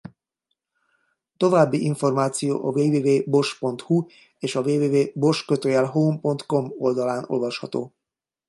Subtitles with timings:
[1.37, 4.05] További információ a www.bosch.hu
[4.39, 7.93] és a www.bosch-home.com oldalán olvasható.